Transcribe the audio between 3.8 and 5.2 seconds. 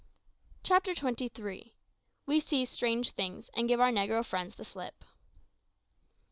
NEGRO FRIENDS THE SLIP.